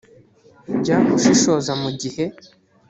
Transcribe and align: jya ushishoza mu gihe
jya 0.79 0.97
ushishoza 1.15 1.71
mu 1.81 1.89
gihe 2.01 2.25